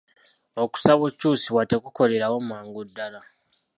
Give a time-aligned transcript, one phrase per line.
[0.63, 3.21] Okusaba okyusibwa tekukolerawo mangu ddala.